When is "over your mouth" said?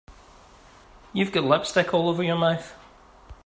2.09-2.73